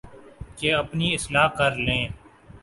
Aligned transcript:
کہ 0.57 0.73
اپنی 0.75 1.07
اصلاح 1.15 1.47
کر 1.57 1.71
لیں 1.85 2.03